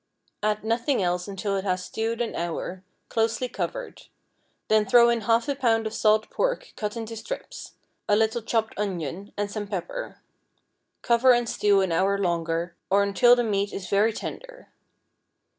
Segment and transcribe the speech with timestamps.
[0.41, 4.07] Add nothing else until it has stewed an hour, closely covered;
[4.67, 7.73] then throw in half a pound of salt pork cut into strips,
[8.09, 10.17] a little chopped onion, and some pepper;
[11.03, 14.69] cover and stew an hour longer, or until the meat is very tender.